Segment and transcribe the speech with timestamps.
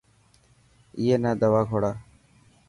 [0.97, 1.91] اي نا دوا کوڙا.